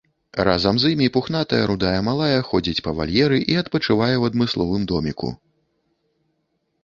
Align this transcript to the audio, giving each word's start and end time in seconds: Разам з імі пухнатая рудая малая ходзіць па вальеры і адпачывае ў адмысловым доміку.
Разам 0.47 0.75
з 0.83 0.89
імі 0.93 1.07
пухнатая 1.15 1.59
рудая 1.71 1.99
малая 2.07 2.39
ходзіць 2.49 2.83
па 2.87 2.91
вальеры 2.99 3.37
і 3.55 3.57
адпачывае 3.63 4.11
ў 4.17 4.23
адмысловым 4.31 4.83
доміку. 4.93 5.29